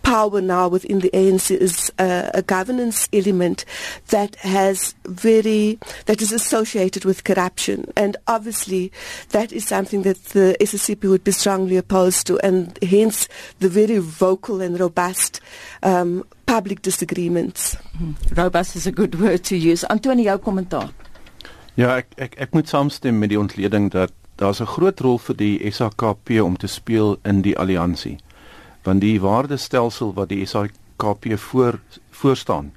power 0.04 0.42
now 0.42 0.68
within 0.68 1.00
the 1.00 1.10
ANC 1.12 1.52
is 1.52 1.92
a, 2.00 2.32
a, 2.34 2.42
governance 2.42 3.08
element 3.14 3.66
that 4.08 4.36
has 4.38 4.96
very 5.06 5.78
that 6.06 6.22
is 6.22 6.32
associated 6.32 7.06
with 7.06 7.24
corruption, 7.24 7.86
and 7.96 8.18
obviously 8.28 8.92
that 9.30 9.52
is 9.52 9.68
something 9.68 10.04
that 10.04 10.24
the 10.26 10.56
SACP 10.60 11.10
would 11.10 11.24
be 11.24 11.32
strongly 11.32 11.78
opposed 11.78 12.26
to, 12.28 12.40
and 12.40 12.78
hence 12.82 13.28
the 13.60 13.70
very 13.70 14.00
vocal 14.00 14.62
and 14.62 14.80
robust. 14.80 15.42
Um, 15.84 16.26
public 16.46 16.82
disagreements. 16.82 17.76
Hmm. 17.96 18.14
Robust 18.36 18.76
is 18.76 18.88
a 18.88 18.92
good 18.92 19.20
word 19.22 19.44
to 19.44 19.56
use. 19.56 19.84
Anthoni, 19.88 20.24
jou 20.26 20.40
kommentaar. 20.40 20.90
Ja, 21.78 22.00
ek 22.02 22.16
ek 22.18 22.34
ek 22.48 22.56
moet 22.58 22.72
saamstem 22.72 23.20
met 23.22 23.30
die 23.30 23.38
ontleding 23.38 23.92
dat 23.94 24.12
daar's 24.40 24.62
'n 24.62 24.74
groot 24.76 25.00
rol 25.00 25.18
vir 25.18 25.36
die 25.36 25.72
SAKP 25.72 26.42
om 26.42 26.58
te 26.58 26.68
speel 26.68 27.18
in 27.24 27.42
die 27.42 27.58
alliansie 27.58 28.18
want 28.84 29.02
die 29.02 29.20
waardestelsel 29.22 30.14
wat 30.14 30.30
die 30.30 30.46
SAKP 30.46 31.26
voor 31.38 31.80
voor 32.10 32.36
staan 32.36 32.72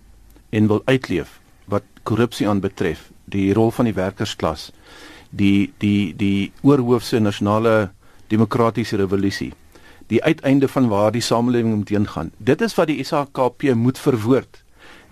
en 0.50 0.66
wil 0.66 0.82
uitleef 0.84 1.40
wat 1.64 1.82
korrupsie 2.02 2.48
aanbetref, 2.48 3.10
die 3.24 3.52
rol 3.54 3.70
van 3.70 3.88
die 3.88 3.94
werkersklas, 3.94 4.70
die 5.30 5.72
die 5.78 6.14
die 6.16 6.52
oorhoofse 6.62 7.18
nasionale 7.18 7.92
demokratiese 8.26 8.96
revolusie, 8.96 9.52
die 10.06 10.22
uiteinde 10.22 10.68
van 10.68 10.88
waar 10.88 11.12
die 11.12 11.24
samelewing 11.24 11.76
moet 11.76 11.88
heen 11.88 12.08
gaan. 12.08 12.30
Dit 12.36 12.60
is 12.60 12.74
wat 12.74 12.90
die 12.90 13.04
SAKP 13.04 13.74
moet 13.74 13.98
verwoord 13.98 14.61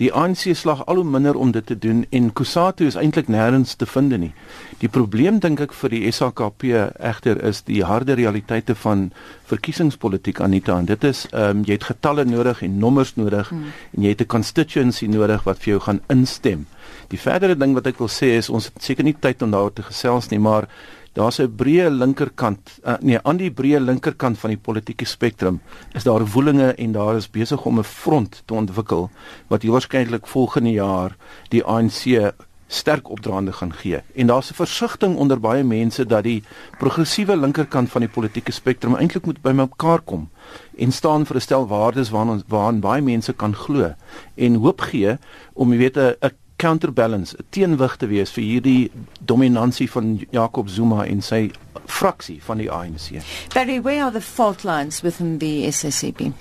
Die 0.01 0.09
ANC 0.17 0.47
slag 0.57 0.87
al 0.89 0.97
hoe 0.97 1.05
minder 1.05 1.37
om 1.37 1.51
dit 1.53 1.67
te 1.67 1.77
doen 1.79 2.07
en 2.11 2.33
Kusatu 2.33 2.87
is 2.89 2.97
eintlik 2.97 3.29
nêrens 3.29 3.75
te 3.77 3.85
vind 3.87 4.17
nie. 4.17 4.33
Die 4.81 4.89
probleem 4.89 5.43
dink 5.45 5.61
ek 5.61 5.75
vir 5.77 5.93
die 5.93 6.09
SAKP 6.09 6.65
egter 7.11 7.41
is 7.45 7.61
die 7.67 7.83
harde 7.85 8.17
realiteite 8.17 8.75
van 8.81 9.11
verkiesingspolitiek 9.51 10.41
Anita 10.41 10.79
en 10.81 10.89
dit 10.89 11.05
is 11.05 11.27
ehm 11.31 11.61
um, 11.61 11.65
jy 11.69 11.77
het 11.77 11.89
getalle 11.91 12.25
nodig 12.25 12.63
en 12.65 12.79
nommers 12.81 13.13
nodig 13.21 13.51
hmm. 13.53 13.73
en 13.97 14.07
jy 14.07 14.15
het 14.15 14.23
'n 14.25 14.33
constituency 14.37 15.07
nodig 15.07 15.45
wat 15.45 15.59
vir 15.59 15.75
jou 15.75 15.81
gaan 15.81 16.01
instem. 16.09 16.67
Die 17.13 17.21
verdere 17.21 17.57
ding 17.59 17.75
wat 17.75 17.87
ek 17.87 17.99
wil 17.99 18.09
sê 18.09 18.33
is 18.39 18.49
ons 18.49 18.71
het 18.71 18.83
seker 18.83 19.05
nie 19.05 19.17
tyd 19.21 19.43
om 19.43 19.51
daaroor 19.51 19.73
te 19.73 19.83
gesels 19.83 20.31
nie, 20.31 20.39
maar 20.39 20.69
daar's 21.13 21.41
'n 21.41 21.55
breë 21.57 21.91
linkerkant 21.91 22.79
uh, 22.85 22.95
nee 23.01 23.19
aan 23.23 23.37
die 23.37 23.51
breë 23.51 23.81
linkerkant 23.81 24.39
van 24.39 24.51
die 24.51 24.63
politieke 24.63 25.05
spektrum 25.05 25.61
is 25.95 26.05
daar 26.05 26.27
woelinge 26.27 26.75
en 26.75 26.93
daar 26.93 27.17
is 27.17 27.31
besig 27.31 27.65
om 27.65 27.79
'n 27.79 27.85
front 27.85 28.43
te 28.45 28.55
ontwikkel 28.55 29.11
wat 29.49 29.63
waarskynlik 29.63 30.27
volgende 30.27 30.73
jaar 30.73 31.17
die 31.49 31.65
ANC 31.65 32.33
sterk 32.71 33.09
opdraande 33.11 33.53
gaan 33.53 33.73
gee. 33.73 34.01
En 34.15 34.27
daar's 34.27 34.51
'n 34.51 34.55
versigtiging 34.55 35.17
onder 35.17 35.41
baie 35.41 35.65
mense 35.65 36.07
dat 36.07 36.23
die 36.23 36.43
progressiewe 36.79 37.37
linkerkant 37.37 37.91
van 37.91 38.01
die 38.01 38.11
politieke 38.11 38.53
spektrum 38.53 38.95
eintlik 38.95 39.27
moet 39.27 39.43
bymekaar 39.43 40.01
kom 40.01 40.29
en 40.77 40.93
staan 40.93 41.27
vir 41.27 41.37
'n 41.37 41.41
stel 41.41 41.67
waardes 41.67 42.11
waaraan 42.11 42.31
ons 42.31 42.43
waaraan 42.47 42.81
baie 42.81 43.03
mense 43.03 43.33
kan 43.33 43.55
glo 43.55 43.95
en 44.35 44.55
hoop 44.55 44.81
gee 44.81 45.19
om 45.53 45.73
jy 45.73 45.79
weet 45.79 45.97
'n 45.97 46.15
counterbalance, 46.61 47.35
'n 47.37 47.45
teenwig 47.51 47.97
te 47.97 48.07
wees 48.07 48.31
vir 48.37 48.45
hierdie 48.45 48.91
dominansie 49.25 49.89
van 49.91 50.21
Jacob 50.31 50.69
Zuma 50.69 51.07
en 51.07 51.23
sy 51.23 51.51
fraksie 51.87 52.41
van 52.45 52.59
die 52.61 52.69
ANC. 52.71 53.23
Barry, 53.55 53.81
where 53.81 54.05
are 54.05 54.13
the 54.13 54.21
fault 54.21 54.65
lines 54.65 55.03
within 55.03 55.39
the 55.39 55.67
SSCP? 55.71 56.33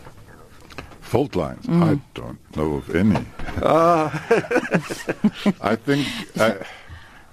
Fault 0.99 1.35
lines? 1.35 1.65
Mm. 1.65 1.83
I 1.83 1.99
don't 2.13 2.39
know 2.55 2.75
of 2.75 2.89
any. 2.95 3.25
Ah. 3.63 4.11
I 5.73 5.75
think, 5.75 6.07
I, 6.37 6.49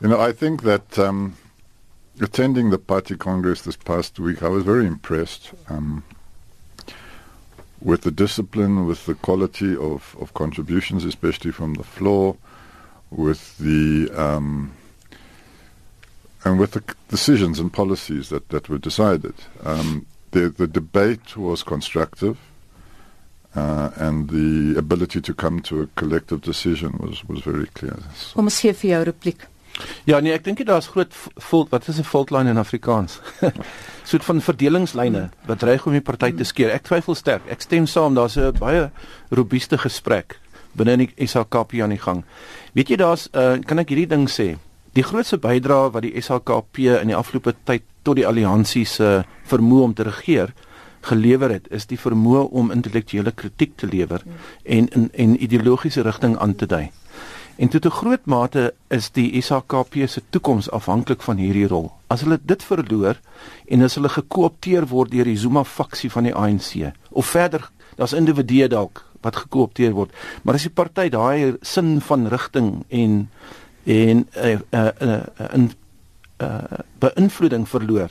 you 0.00 0.08
know, 0.08 0.20
I 0.20 0.32
think 0.32 0.62
that 0.62 0.98
um, 0.98 1.34
attending 2.20 2.70
the 2.70 2.78
party 2.78 3.16
congress 3.16 3.62
this 3.62 3.76
past 3.76 4.18
week, 4.18 4.42
I 4.42 4.48
was 4.48 4.64
very 4.64 4.86
impressed. 4.86 5.52
Um, 5.68 6.02
with 7.82 8.00
the 8.02 8.10
discipline, 8.10 8.86
with 8.86 9.04
the 9.04 9.14
quality 9.14 9.76
of, 9.76 10.16
of 10.18 10.32
contributions, 10.32 11.04
especially 11.04 11.52
from 11.52 11.74
the 11.74 11.84
floor, 11.84 12.36
with 13.10 13.56
the 13.58 14.10
um, 14.10 14.72
and 16.46 16.60
with 16.60 16.72
the 16.72 16.82
decisions 17.08 17.58
and 17.58 17.72
policies 17.72 18.28
that, 18.28 18.48
that 18.50 18.68
were 18.68 18.78
decided. 18.78 19.34
Um, 19.64 20.06
the, 20.30 20.48
the 20.48 20.66
debate 20.66 21.36
was 21.36 21.62
constructive, 21.62 22.38
uh, 23.56 23.90
and 23.96 24.30
the 24.30 24.78
ability 24.78 25.20
to 25.22 25.34
come 25.34 25.60
to 25.62 25.82
a 25.82 25.86
collective 25.96 26.42
decision 26.42 26.98
was, 27.00 27.24
was 27.24 27.40
very 27.40 27.66
clear. 27.66 27.98
So, 28.14 28.34
Kom 28.36 28.50
ons 28.50 28.60
gee 28.62 28.74
vir 28.76 28.90
jou 28.92 29.02
repliek. 29.10 29.46
Ja 30.08 30.22
nee, 30.24 30.32
ek 30.32 30.44
dink 30.46 30.62
dit 30.62 30.68
daar's 30.68 30.88
groot 30.88 31.12
fault 31.12 31.72
wat 31.74 31.88
is 31.90 31.98
'n 32.00 32.06
fault 32.08 32.30
line 32.30 32.48
in 32.48 32.56
Afrikaans. 32.62 33.18
soort 34.10 34.24
van 34.24 34.40
verdelingslyne 34.40 35.30
wat 35.46 35.58
dreig 35.58 35.86
om 35.86 35.92
die 35.92 36.04
party 36.04 36.32
te 36.32 36.44
skeer. 36.44 36.70
Ek 36.72 36.86
twyfel 36.86 37.14
sterk. 37.14 37.44
Ek 37.50 37.60
stem 37.60 37.86
saam, 37.86 38.14
daar's 38.14 38.38
'n 38.38 38.54
baie 38.56 38.90
robuuste 39.30 39.78
gesprek 39.78 40.38
binne 40.76 40.96
in 40.96 41.04
die 41.06 41.26
SHKP 41.26 41.80
aan 41.82 41.94
die 41.94 42.02
gang. 42.02 42.24
Weet 42.72 42.90
jy 42.92 43.00
daar's 43.00 43.28
uh, 43.32 43.56
kan 43.66 43.82
ek 43.82 43.92
hierdie 43.94 44.10
ding 44.10 44.28
sê? 44.30 44.54
Die 44.96 45.04
grootste 45.04 45.38
bydrae 45.40 45.90
wat 45.92 46.06
die 46.06 46.14
SHKP 46.20 47.00
in 47.02 47.12
die 47.12 47.16
afgelope 47.18 47.54
tyd 47.68 47.84
tot 48.06 48.16
die 48.16 48.26
alliansie 48.26 48.86
se 48.88 49.24
vermoë 49.50 49.88
om 49.90 49.94
te 49.94 50.06
regeer 50.06 50.54
gelewer 51.06 51.52
het, 51.54 51.66
is 51.70 51.86
die 51.86 51.98
vermoë 52.00 52.46
om 52.50 52.72
intellektuele 52.74 53.32
kritiek 53.32 53.76
te 53.78 53.88
lewer 53.90 54.24
en 54.64 54.88
in 54.88 55.10
en 55.14 55.36
ideologiese 55.42 56.02
rigting 56.02 56.38
aan 56.38 56.54
te 56.54 56.66
dui. 56.66 56.90
En 57.56 57.68
tot 57.68 57.86
'n 57.86 57.90
groot 57.90 58.24
mate 58.26 58.74
is 58.88 59.10
die 59.10 59.40
SHKP 59.42 59.94
se 60.06 60.22
toekoms 60.30 60.70
afhanklik 60.70 61.22
van 61.22 61.36
hierdie 61.36 61.68
rol. 61.68 61.92
As 62.06 62.20
hulle 62.20 62.38
dit 62.42 62.62
verloor 62.62 63.16
en 63.68 63.82
as 63.82 63.94
hulle 63.94 64.08
gekoopteer 64.08 64.86
word 64.86 65.10
deur 65.10 65.24
die 65.24 65.36
Zuma 65.36 65.64
faksie 65.64 66.10
van 66.10 66.24
die 66.24 66.34
ANC 66.34 66.92
of 67.10 67.26
verder 67.26 67.70
daar's 67.96 68.12
individue 68.12 68.68
dalk 68.68 69.05
wat 69.20 69.36
gekoopteer 69.36 69.92
word, 69.96 70.12
maar 70.42 70.54
as 70.58 70.66
die 70.66 70.74
party 70.74 71.08
daai 71.12 71.56
sin 71.62 72.00
van 72.00 72.28
rigting 72.32 72.84
en 72.88 73.28
en 73.86 74.26
'n 74.26 74.28
uh, 74.36 74.52
'n 74.52 74.64
uh, 74.74 74.90
'n 74.98 75.08
uh, 75.08 75.70
uh, 76.42 76.48
uh, 76.48 76.78
beïnvloeding 76.98 77.68
verloor, 77.68 78.10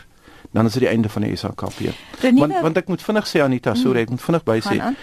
dan 0.52 0.66
is 0.66 0.74
dit 0.74 0.82
die 0.82 0.90
einde 0.90 1.10
van 1.10 1.22
die 1.22 1.36
SHKP. 1.36 1.94
Want 2.22 2.62
want 2.62 2.78
ek 2.78 2.88
moet 2.88 3.02
vinnig 3.02 3.28
sê 3.28 3.42
Anita, 3.42 3.76
sorry, 3.76 4.02
ek 4.02 4.10
moet 4.10 4.22
vinnig 4.22 4.44
by 4.44 4.60
sê. 4.64 4.96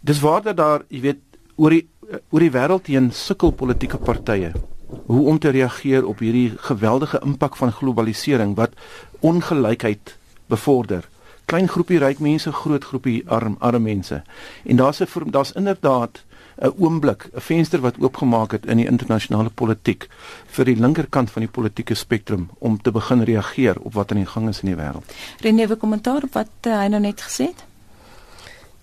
Dis 0.00 0.20
waar 0.20 0.42
dat 0.42 0.56
daar, 0.56 0.84
jy 0.88 1.00
weet, 1.00 1.22
oor 1.56 1.70
die 1.70 1.88
oor 2.30 2.40
die 2.40 2.52
wêreld 2.52 2.86
heen 2.86 3.10
sukkel 3.12 3.50
politieke 3.52 3.98
partye 3.98 4.52
hoe 4.88 5.26
om 5.28 5.38
te 5.38 5.50
reageer 5.52 6.06
op 6.06 6.22
hierdie 6.24 6.52
geweldige 6.70 7.20
impak 7.24 7.56
van 7.56 7.72
globalisering 7.72 8.54
wat 8.56 8.72
ongelykheid 9.20 10.16
bevorder. 10.48 11.04
Klein 11.48 11.68
groepie 11.68 11.98
ryk 11.98 12.18
mense, 12.20 12.52
groot 12.52 12.84
groepie 12.84 13.22
arm 13.26 13.56
arm 13.58 13.82
mense. 13.82 14.22
En 14.64 14.76
daar's 14.76 15.00
'n 15.00 15.30
daar's 15.30 15.52
inderdaad 15.52 16.24
'n 16.60 16.72
oomblik, 16.78 17.30
'n 17.34 17.40
venster 17.40 17.80
wat 17.80 17.94
oopgemaak 17.98 18.52
het 18.52 18.66
in 18.66 18.76
die 18.76 18.86
internasionale 18.86 19.50
politiek 19.50 20.08
vir 20.46 20.64
die 20.64 20.76
linkerkant 20.76 21.30
van 21.30 21.42
die 21.42 21.50
politieke 21.50 21.94
spektrum 21.94 22.50
om 22.58 22.82
te 22.82 22.90
begin 22.90 23.22
reageer 23.22 23.80
op 23.80 23.94
wat 23.94 24.10
aan 24.10 24.16
die 24.16 24.26
gang 24.26 24.48
is 24.48 24.60
in 24.60 24.74
die 24.74 24.82
wêreld. 24.82 25.04
René, 25.40 25.66
'n 25.66 25.76
kommentaar 25.76 26.22
op 26.22 26.32
wat 26.32 26.50
uh, 26.66 26.78
hy 26.78 26.86
nou 26.86 27.00
net 27.00 27.22
gesê 27.22 27.44
het? 27.44 27.64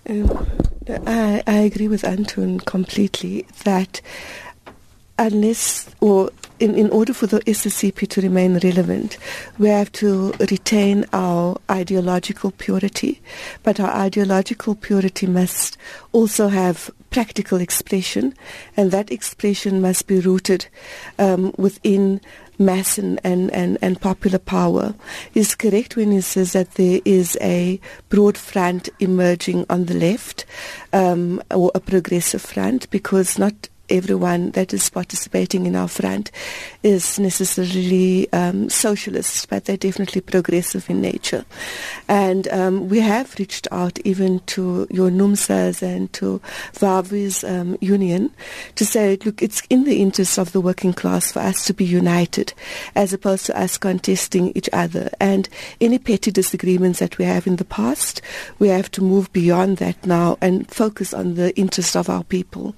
Um, 0.08 0.30
I, 0.88 1.42
I 1.46 1.66
agree 1.66 1.88
with 1.88 2.04
Anton 2.04 2.60
completely 2.64 3.44
that 3.62 4.00
unless 5.18 5.88
or 6.00 6.30
in, 6.58 6.74
in 6.74 6.90
order 6.90 7.12
for 7.12 7.26
the 7.26 7.40
SACP 7.40 8.08
to 8.08 8.20
remain 8.20 8.58
relevant, 8.58 9.18
we 9.58 9.68
have 9.68 9.92
to 9.92 10.32
retain 10.50 11.04
our 11.12 11.58
ideological 11.70 12.50
purity, 12.52 13.20
but 13.62 13.78
our 13.78 13.90
ideological 13.90 14.74
purity 14.74 15.26
must 15.26 15.76
also 16.12 16.48
have 16.48 16.90
practical 17.10 17.60
expression, 17.60 18.34
and 18.76 18.90
that 18.90 19.12
expression 19.12 19.80
must 19.80 20.06
be 20.06 20.20
rooted 20.20 20.66
um, 21.18 21.54
within 21.58 22.20
mass 22.58 22.96
and, 22.96 23.20
and, 23.22 23.50
and, 23.52 23.76
and 23.82 24.00
popular 24.00 24.38
power. 24.38 24.94
Is 25.34 25.54
correct 25.54 25.96
when 25.96 26.10
he 26.10 26.22
says 26.22 26.52
that 26.52 26.72
there 26.72 27.00
is 27.04 27.36
a 27.40 27.80
broad 28.08 28.38
front 28.38 28.88
emerging 28.98 29.66
on 29.68 29.86
the 29.86 29.94
left, 29.94 30.46
um, 30.92 31.42
or 31.50 31.70
a 31.74 31.80
progressive 31.80 32.42
front, 32.42 32.88
because 32.90 33.38
not 33.38 33.68
everyone 33.88 34.50
that 34.52 34.72
is 34.72 34.88
participating 34.90 35.66
in 35.66 35.76
our 35.76 35.88
front 35.88 36.30
is 36.82 37.18
necessarily 37.18 38.32
um, 38.32 38.68
socialist, 38.68 39.48
but 39.48 39.64
they're 39.64 39.76
definitely 39.76 40.20
progressive 40.20 40.88
in 40.88 41.00
nature. 41.00 41.44
And 42.08 42.48
um, 42.48 42.88
we 42.88 43.00
have 43.00 43.34
reached 43.38 43.68
out 43.70 43.98
even 44.00 44.40
to 44.46 44.86
your 44.90 45.10
NUMSAs 45.10 45.82
and 45.82 46.12
to 46.14 46.40
Vavi's 46.72 47.44
um, 47.44 47.76
union 47.80 48.32
to 48.76 48.86
say, 48.86 49.18
look, 49.24 49.42
it's 49.42 49.62
in 49.70 49.84
the 49.84 50.00
interest 50.00 50.38
of 50.38 50.52
the 50.52 50.60
working 50.60 50.92
class 50.92 51.32
for 51.32 51.40
us 51.40 51.64
to 51.66 51.74
be 51.74 51.84
united 51.84 52.52
as 52.94 53.12
opposed 53.12 53.46
to 53.46 53.58
us 53.58 53.78
contesting 53.78 54.52
each 54.54 54.68
other. 54.72 55.10
And 55.20 55.48
any 55.80 55.98
petty 55.98 56.30
disagreements 56.30 56.98
that 56.98 57.18
we 57.18 57.24
have 57.24 57.46
in 57.46 57.56
the 57.56 57.64
past, 57.64 58.22
we 58.58 58.68
have 58.68 58.90
to 58.92 59.02
move 59.02 59.32
beyond 59.32 59.78
that 59.78 60.06
now 60.06 60.38
and 60.40 60.68
focus 60.70 61.12
on 61.12 61.34
the 61.34 61.56
interest 61.56 61.96
of 61.96 62.08
our 62.08 62.24
people. 62.24 62.74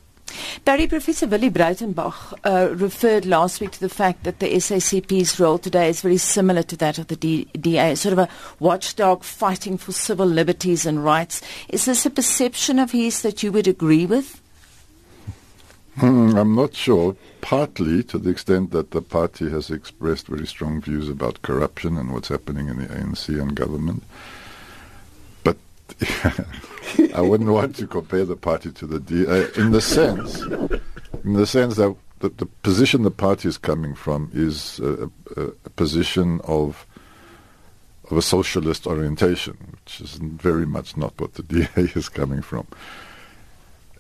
Barry 0.65 0.87
Professor 0.87 1.27
Willy 1.27 1.51
Breytenbach 1.51 2.35
uh, 2.45 2.75
referred 2.75 3.25
last 3.25 3.61
week 3.61 3.71
to 3.73 3.81
the 3.81 3.89
fact 3.89 4.25
that 4.25 4.39
the 4.39 4.53
SACP's 4.55 5.41
role 5.41 5.59
today 5.59 5.89
is 5.89 6.03
very 6.03 6.19
similar 6.19 6.63
to 6.65 6.77
that 6.77 6.99
of 6.99 7.07
the 7.07 7.17
D- 7.17 7.49
DA, 7.59 7.95
sort 7.95 8.13
of 8.13 8.19
a 8.19 8.29
watchdog 8.59 9.23
fighting 9.25 9.79
for 9.79 9.93
civil 9.93 10.27
liberties 10.27 10.85
and 10.87 11.05
rights. 11.05 11.41
Is 11.69 11.85
this 11.85 12.05
a 12.05 12.11
perception 12.11 12.79
of 12.79 12.91
his 12.91 13.23
that 13.23 13.43
you 13.43 13.53
would 13.53 13.69
agree 13.69 14.07
with? 14.07 14.41
Hmm, 15.97 16.37
I'm 16.37 16.55
not 16.55 16.75
sure. 16.75 17.17
Partly 17.41 18.03
to 18.05 18.19
the 18.19 18.31
extent 18.31 18.71
that 18.71 18.93
the 18.93 19.03
party 19.03 19.51
has 19.51 19.71
expressed 19.71 20.29
very 20.29 20.47
strong 20.47 20.81
views 20.81 21.09
about 21.09 21.43
corruption 21.43 21.97
and 21.97 22.13
what's 22.13 22.29
happening 22.29 22.69
in 22.69 22.79
the 22.79 22.87
ANC 22.87 23.29
and 23.41 23.55
government. 23.55 24.05
But 25.43 25.57
I 27.19 27.21
wouldn't 27.21 27.51
want 27.51 27.75
to 27.77 27.87
compare 27.89 28.25
the 28.25 28.37
party 28.37 28.71
to 28.71 28.87
the 28.87 29.01
DA 29.01 29.27
uh, 29.27 29.49
in 29.57 29.73
the 29.73 29.81
sense, 29.81 30.41
in 31.25 31.33
the 31.33 31.49
sense 31.49 31.75
that 31.75 31.97
the, 32.21 32.29
the 32.29 32.47
position 32.47 33.03
the 33.03 33.11
party 33.11 33.49
is 33.49 33.59
coming 33.59 33.97
from 33.97 34.31
is 34.33 34.79
a, 34.79 35.11
a, 35.37 35.43
a 35.65 35.71
position 35.71 36.41
of 36.45 36.87
of 38.09 38.17
a 38.17 38.23
socialist 38.23 38.87
orientation, 38.87 39.57
which 39.73 40.01
is 40.01 40.15
very 40.15 40.65
much 40.65 40.97
not 40.97 41.21
what 41.21 41.35
the 41.35 41.43
DA 41.53 41.69
is 41.77 42.09
coming 42.09 42.41
from. 42.41 42.69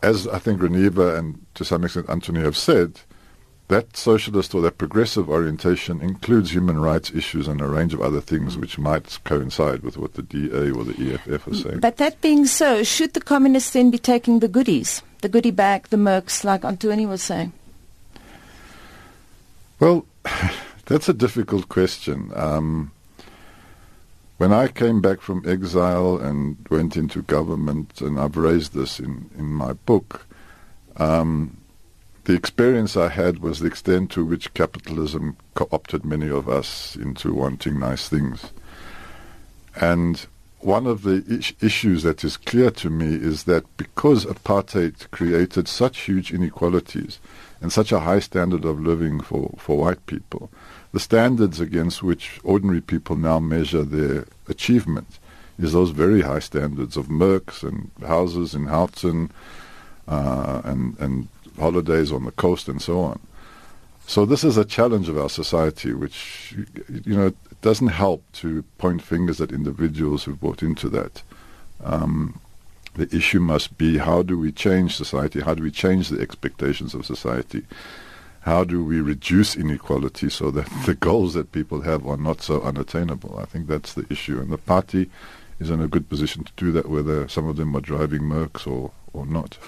As 0.00 0.28
I 0.28 0.38
think 0.38 0.61
Reneva 0.61 1.18
and 1.18 1.44
to 1.54 1.64
some 1.64 1.83
extent 1.83 2.07
Anthoni 2.07 2.44
have 2.44 2.57
said, 2.57 3.00
that 3.68 3.96
socialist 3.96 4.54
or 4.54 4.62
that 4.62 4.78
progressive 4.78 5.28
orientation 5.28 6.00
includes 6.00 6.52
human 6.52 6.81
rights 6.81 7.11
issues 7.11 7.46
and 7.46 7.61
a 7.61 7.66
range 7.66 7.92
of 7.92 8.00
other 8.00 8.20
things 8.20 8.57
which 8.57 8.78
might 8.78 9.18
coincide 9.24 9.83
with 9.83 9.98
what 9.98 10.14
the 10.14 10.22
DA 10.22 10.70
or 10.70 10.85
the 10.85 11.14
EFF 11.14 11.46
are 11.46 11.54
saying. 11.54 11.81
But 11.81 11.98
that 11.98 12.20
being 12.20 12.46
so, 12.46 12.83
should 12.83 13.12
the 13.12 13.20
communists 13.20 13.70
then 13.70 13.90
be 13.90 13.98
taking 13.98 14.40
the 14.40 14.48
goodies, 14.48 15.02
the 15.20 15.28
goodie 15.28 15.50
bag, 15.50 15.88
the 15.88 15.98
mercs, 15.98 16.44
like 16.44 16.62
Anthoni 16.62 17.07
was 17.07 17.22
saying? 17.22 17.52
Well, 19.78 20.07
that's 20.87 21.09
a 21.09 21.14
difficult 21.14 21.68
question. 21.68 22.33
Um, 22.35 22.92
when 24.38 24.52
I 24.52 24.68
came 24.68 25.02
back 25.02 25.20
from 25.20 25.46
exile 25.46 26.16
and 26.16 26.57
went 26.70 26.96
into 26.96 27.22
government, 27.22 28.00
and 28.00 28.18
I've 28.18 28.37
raised 28.37 28.72
this 28.72 28.98
in, 28.98 29.31
in 29.37 29.46
my 29.46 29.74
book, 29.74 30.26
um, 30.96 31.59
the 32.28 32.34
experience 32.34 32.94
I 32.94 33.08
had 33.08 33.38
was 33.38 33.60
the 33.60 33.68
extent 33.68 34.10
to 34.10 34.22
which 34.22 34.52
capitalism 34.52 35.38
co-opted 35.54 36.04
many 36.04 36.28
of 36.28 36.46
us 36.46 36.94
into 36.94 37.32
wanting 37.32 37.78
nice 37.78 38.06
things. 38.06 38.52
And 39.74 40.26
one 40.58 40.86
of 40.86 41.04
the 41.04 41.24
is- 41.26 41.54
issues 41.62 42.02
that 42.02 42.22
is 42.24 42.36
clear 42.36 42.70
to 42.72 42.90
me 42.90 43.14
is 43.14 43.44
that 43.44 43.64
because 43.78 44.26
apartheid 44.26 45.10
created 45.10 45.68
such 45.68 46.00
huge 46.00 46.30
inequalities 46.30 47.18
and 47.62 47.72
such 47.72 47.92
a 47.92 48.00
high 48.00 48.20
standard 48.20 48.66
of 48.66 48.78
living 48.78 49.20
for, 49.20 49.54
for 49.56 49.78
white 49.78 50.04
people, 50.04 50.50
the 50.92 51.00
standards 51.00 51.60
against 51.60 52.02
which 52.02 52.40
ordinary 52.44 52.82
people 52.82 53.16
now 53.16 53.38
measure 53.38 53.84
their 53.84 54.26
achievement 54.48 55.18
is 55.58 55.72
those 55.72 55.92
very 55.92 56.20
high 56.20 56.40
standards 56.40 56.98
of 56.98 57.06
mercs 57.06 57.66
and 57.66 57.90
houses 58.06 58.54
in 58.54 58.66
Houghton 58.66 59.30
uh, 60.06 60.60
and, 60.64 60.98
and 60.98 61.28
holidays 61.58 62.12
on 62.12 62.24
the 62.24 62.32
coast 62.32 62.68
and 62.68 62.80
so 62.80 63.00
on. 63.00 63.20
So 64.06 64.24
this 64.24 64.42
is 64.42 64.56
a 64.56 64.64
challenge 64.64 65.08
of 65.10 65.18
our 65.18 65.28
society, 65.28 65.92
which 65.92 66.54
you 67.04 67.14
know 67.14 67.26
it 67.26 67.60
doesn't 67.60 67.88
help 67.88 68.24
to 68.34 68.62
point 68.78 69.02
fingers 69.02 69.40
at 69.40 69.52
individuals 69.52 70.24
who've 70.24 70.40
bought 70.40 70.62
into 70.62 70.88
that. 70.88 71.22
Um, 71.84 72.40
the 72.94 73.14
issue 73.14 73.38
must 73.38 73.76
be 73.76 73.98
how 73.98 74.22
do 74.22 74.38
we 74.38 74.50
change 74.50 74.96
society? 74.96 75.40
How 75.40 75.54
do 75.54 75.62
we 75.62 75.70
change 75.70 76.08
the 76.08 76.20
expectations 76.20 76.94
of 76.94 77.06
society? 77.06 77.64
How 78.40 78.64
do 78.64 78.82
we 78.82 79.00
reduce 79.00 79.54
inequality 79.54 80.30
so 80.30 80.50
that 80.52 80.68
the 80.86 80.94
goals 80.94 81.34
that 81.34 81.52
people 81.52 81.82
have 81.82 82.06
are 82.06 82.16
not 82.16 82.40
so 82.40 82.62
unattainable? 82.62 83.38
I 83.38 83.44
think 83.44 83.66
that's 83.66 83.92
the 83.92 84.06
issue, 84.10 84.40
and 84.40 84.50
the 84.50 84.58
party 84.58 85.10
is 85.60 85.70
in 85.70 85.82
a 85.82 85.88
good 85.88 86.08
position 86.08 86.44
to 86.44 86.52
do 86.56 86.72
that, 86.72 86.88
whether 86.88 87.28
some 87.28 87.46
of 87.46 87.56
them 87.56 87.76
are 87.76 87.80
driving 87.80 88.22
Mercs 88.22 88.66
or, 88.66 88.92
or 89.12 89.26
not. 89.26 89.58